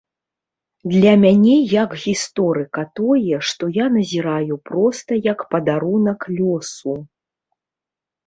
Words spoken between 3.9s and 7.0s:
назіраю проста як падарунак лёсу.